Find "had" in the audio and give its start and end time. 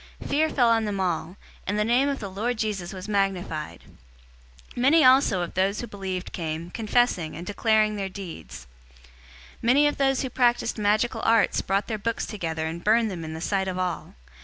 5.83-5.91